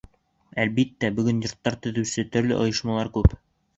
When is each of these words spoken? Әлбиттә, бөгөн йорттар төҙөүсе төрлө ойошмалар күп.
Әлбиттә, 0.61 1.11
бөгөн 1.21 1.43
йорттар 1.45 1.77
төҙөүсе 1.85 2.27
төрлө 2.37 2.59
ойошмалар 2.65 3.13
күп. 3.19 3.37